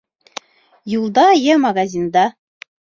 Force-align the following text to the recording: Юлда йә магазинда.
Юлда 0.95 1.27
йә 1.43 1.61
магазинда. 1.71 2.29